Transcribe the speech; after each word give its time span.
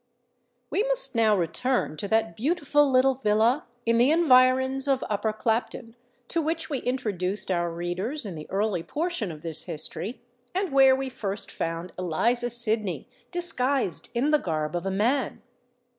We 0.71 0.81
must 0.85 1.13
now 1.13 1.37
return 1.37 1.95
to 1.97 2.07
that 2.07 2.35
beautiful 2.35 2.89
little 2.89 3.13
villa, 3.13 3.67
in 3.85 3.99
the 3.99 4.09
environs 4.09 4.87
of 4.87 5.03
Upper 5.11 5.31
Clapton, 5.31 5.95
to 6.27 6.41
which 6.41 6.71
we 6.71 6.79
introduced 6.79 7.51
our 7.51 7.69
readers 7.69 8.25
in 8.25 8.33
the 8.33 8.49
early 8.49 8.81
portion 8.81 9.31
of 9.31 9.43
this 9.43 9.65
history, 9.65 10.19
and 10.55 10.71
where 10.71 10.95
we 10.95 11.09
first 11.09 11.51
found 11.51 11.93
Eliza 11.99 12.49
Sydney 12.49 13.07
disguised 13.29 14.09
in 14.15 14.31
the 14.31 14.39
garb 14.39 14.75
of 14.75 14.87
a 14.87 14.89
man. 14.89 15.43